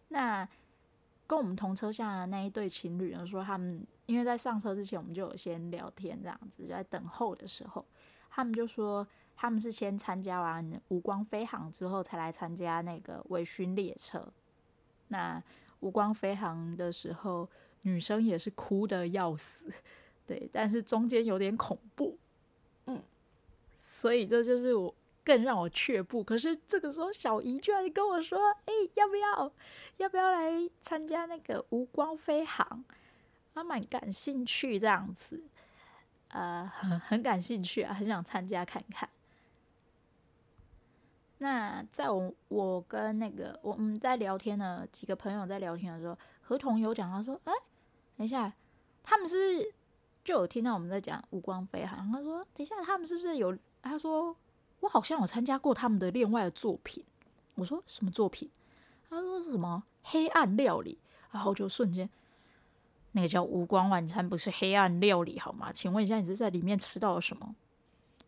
[0.09, 0.47] 那
[1.27, 7.85] 跟我们同车厢的那一对情侣呢，说他们因为在上车之前，我们就有先聊天，这样子，就在等候的时候，
[8.31, 14.27] 他们就说他们是先参加完无光飞航之后，才来参加那个微醺列车。
[15.09, 15.43] 那
[15.81, 17.49] 无光飞航的时候，
[17.83, 19.73] 女生也是哭得要死，
[20.27, 22.18] 对，但是中间有点恐怖。
[24.03, 24.92] 所以这就是我
[25.22, 26.24] 更让我却步。
[26.24, 28.36] 可是这个时候，小姨居然跟我说
[28.66, 29.53] ：“哎、要不要，
[29.98, 32.84] 要不要来参加那个无光飞航？”
[33.55, 35.44] 她蛮感兴趣这样子，
[36.30, 39.09] 呃，很很感兴趣啊，很想参加看看。
[41.38, 47.53] 那在我我跟那个我们在聊天的几个朋友在聊天的时候，何同有讲，他说：“哎、
[48.16, 48.53] 等一下，
[49.05, 49.74] 他们是不是
[50.24, 54.37] 就有听到我们在讲无光飞航？”他说：“等一下，他们是不是有？”他说
[54.80, 57.05] ：“我好像有参加过他们的另外的作品。”
[57.57, 58.49] 我说：“什么作品？”
[59.11, 60.99] 他说：“是什么黑暗料理？”
[61.33, 62.09] 然后就瞬间，
[63.12, 65.72] 那个叫“无光晚餐”，不是黑暗料理好吗？
[65.72, 67.55] 请问一下，你是在里面吃到了什么？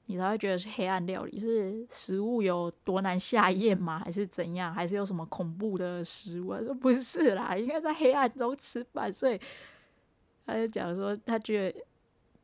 [0.06, 1.38] 你才会觉得是黑暗料理？
[1.38, 4.00] 是食物有多难下咽吗？
[4.04, 4.74] 还是怎样？
[4.74, 6.52] 还是有什么恐怖的食物？
[6.54, 9.40] 他说：“不是啦，应该在黑暗中吃饭。”所以
[10.44, 11.84] 他就讲说，他觉得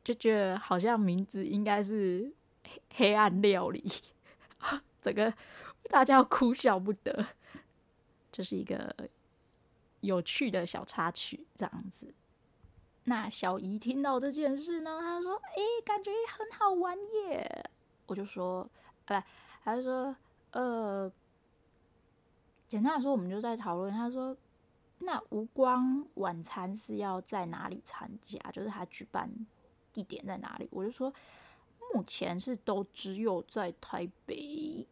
[0.03, 2.33] 就觉得好像名字应该是。
[2.95, 3.85] 黑暗料理，
[5.01, 5.33] 整个
[5.89, 7.27] 大家要哭笑不得，
[8.31, 8.95] 这、是一个
[10.01, 12.13] 有趣的小插曲，这样子。
[13.05, 16.97] 那小姨听到这件事呢，她说：“哎、感觉很好玩
[17.27, 17.71] 耶。”
[18.07, 18.69] 我就说
[19.07, 19.25] ：“哎，
[19.65, 20.15] 她就说，
[20.53, 21.11] 呃，
[22.69, 23.91] 简单来说，我们就在讨论。
[23.91, 24.37] 她说，
[24.99, 28.39] 那无光晚餐是要在哪里参加？
[28.53, 29.31] 就是他举办
[29.93, 31.13] 地点在哪里？”我就说。
[31.93, 34.87] 目前是都只有在台北，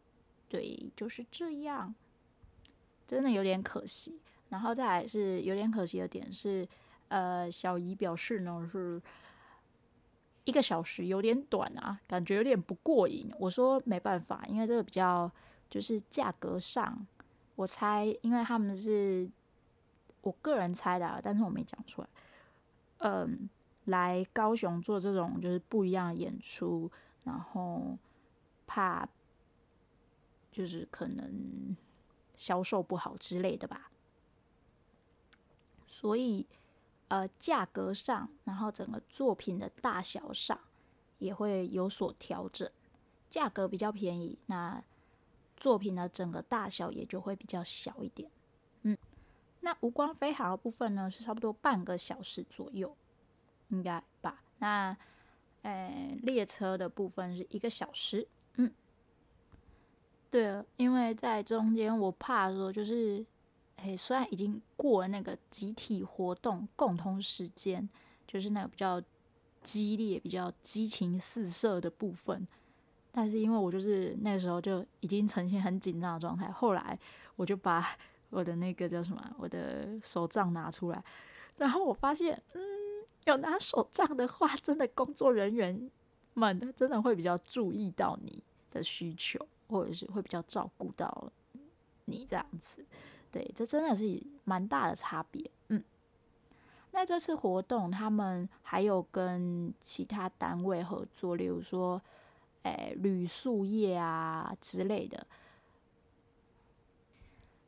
[0.47, 1.93] 对，就是这样，
[3.07, 4.19] 真的有点可惜。
[4.49, 6.67] 然后再来是有点可惜的点是，
[7.07, 9.01] 呃，小姨表示呢是
[10.43, 13.31] 一个小时有点短啊，感觉有点不过瘾。
[13.39, 15.31] 我说没办法，因为这个比较
[15.69, 17.05] 就是价格上，
[17.55, 19.29] 我猜，因为他们是
[20.21, 22.07] 我个人猜的啊，但是我没讲出来，
[22.97, 23.49] 嗯。
[23.89, 26.89] 来高雄做这种就是不一样的演出，
[27.23, 27.97] 然后
[28.65, 29.07] 怕
[30.51, 31.75] 就是可能
[32.35, 33.91] 销售不好之类的吧，
[35.85, 36.45] 所以
[37.07, 40.59] 呃价格上，然后整个作品的大小上
[41.17, 42.69] 也会有所调整，
[43.29, 44.83] 价格比较便宜，那
[45.57, 48.31] 作品的整个大小也就会比较小一点。
[48.83, 48.97] 嗯，
[49.61, 52.95] 那无光飞航的部分呢是差不多半个小时左右。
[53.69, 54.43] 应该吧。
[54.59, 54.95] 那，
[55.61, 58.27] 呃，列车的部分是一个小时。
[58.55, 58.71] 嗯，
[60.29, 63.25] 对了，因为在中间，我怕说就是，
[63.77, 67.87] 哎，虽然已经过了那个集体活动共同时间，
[68.27, 69.01] 就是那个比较
[69.61, 72.47] 激烈、比较激情四射的部分，
[73.11, 76.99] 但是因为我就是那时候就已经呈现很紧张的状态，后来
[77.35, 77.85] 我就把
[78.29, 81.03] 我的那个叫什么，我的手杖拿出来，
[81.57, 82.78] 然后我发现，嗯。
[83.25, 85.89] 有拿手杖的话，真的工作人员
[86.33, 91.31] 们真的会比较注意到你，的需求，或者是会比较照顾到
[92.05, 92.83] 你这样子。
[93.31, 95.51] 对，这真的是蛮大的差别。
[95.67, 95.83] 嗯，
[96.91, 102.01] 那这次活动他们还有跟其他单位合作，例如说，
[102.63, 105.27] 诶，旅宿业啊之类的，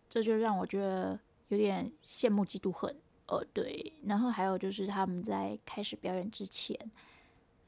[0.09, 2.95] 这就让我觉得有点羡慕嫉妒恨。
[3.27, 6.77] 呃，对，然后还有就是他们在开始表演之前，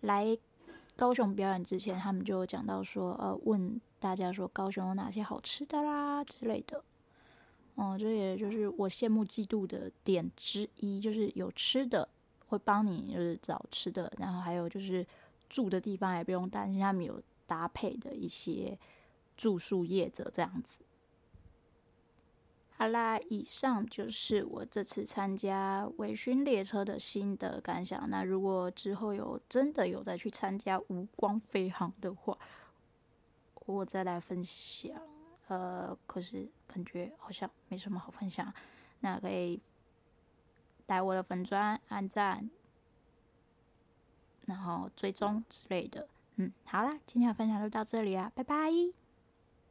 [0.01, 0.37] 来
[0.95, 6.83] 高雄表演之前，他们就讲到说，呃，问大家说高雄有哪些好吃的啦之类的。
[7.75, 12.07] 嗯，这也就是我羡慕嫉妒的点之一，就是有吃的
[12.47, 15.05] 会帮你就是找吃的，然后还有就是
[15.49, 18.77] 住的地方也不用担心，他们有搭配的一些
[19.35, 20.81] 住宿业者这样子。
[22.76, 28.09] 好啦，以上就是我这次参加微醺列车的心得感想。
[28.09, 32.38] 那如果之后有真的有再去参加无光飞航的话，
[33.65, 34.91] 我再来分享。
[35.47, 38.51] 呃，可是感觉好像没什么好分享。
[39.01, 39.61] 那可以
[40.88, 42.49] 来我的粉钻按赞，
[44.45, 46.07] 然后追踪之类的。
[46.38, 49.02] 嗯，好啦，今天的分享就到这里啦，拜拜。